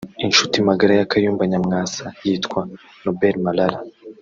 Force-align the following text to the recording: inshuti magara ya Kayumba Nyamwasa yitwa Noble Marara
inshuti 0.25 0.55
magara 0.67 0.93
ya 0.95 1.09
Kayumba 1.11 1.43
Nyamwasa 1.51 2.05
yitwa 2.25 2.61
Noble 3.03 3.33
Marara 3.45 3.77